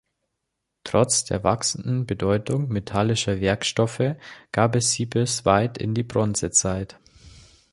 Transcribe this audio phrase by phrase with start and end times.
[0.83, 4.15] Trotz der wachsenden Bedeutung metallischer Werkstoffe
[4.51, 6.99] gab es sie bis weit in die Bronzezeit.